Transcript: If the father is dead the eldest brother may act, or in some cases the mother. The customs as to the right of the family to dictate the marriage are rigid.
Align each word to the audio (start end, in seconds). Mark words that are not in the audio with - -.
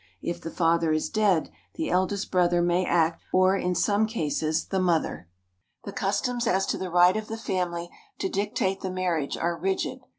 If 0.23 0.41
the 0.41 0.49
father 0.49 0.91
is 0.91 1.11
dead 1.11 1.51
the 1.75 1.91
eldest 1.91 2.31
brother 2.31 2.63
may 2.63 2.87
act, 2.87 3.21
or 3.31 3.55
in 3.55 3.75
some 3.75 4.07
cases 4.07 4.65
the 4.65 4.79
mother. 4.79 5.29
The 5.83 5.91
customs 5.93 6.47
as 6.47 6.65
to 6.73 6.77
the 6.79 6.89
right 6.89 7.15
of 7.15 7.27
the 7.27 7.37
family 7.37 7.87
to 8.17 8.27
dictate 8.27 8.81
the 8.81 8.89
marriage 8.89 9.37
are 9.37 9.55
rigid. 9.55 9.99